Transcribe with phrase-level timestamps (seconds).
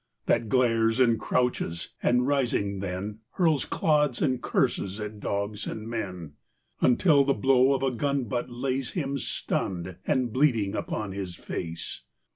[0.25, 6.33] That glares and crouches and rising then Hurls clods and curses at dogs and men.
[6.81, 12.01] Until the blow of a gun butt lays Him stunned and bleeding upon his face.